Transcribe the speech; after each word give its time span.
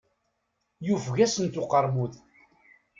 Yufeg-asent 0.87 1.61
uqermud. 1.61 2.13